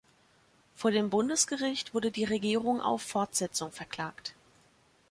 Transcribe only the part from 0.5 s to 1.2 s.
Vor dem